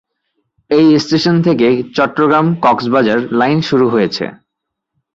এই 0.69 0.85
স্টেশন 0.99 1.35
থেকে 1.41 1.67
চট্টগ্রাম-কক্সবাজার 1.95 3.19
লাইন 3.31 3.59
শুরু 3.61 3.85
হয়েছে। 3.89 4.25